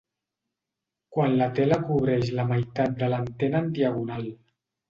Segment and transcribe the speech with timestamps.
[1.17, 4.31] Quan la tela cobreix la meitat de l’antena en diagonal.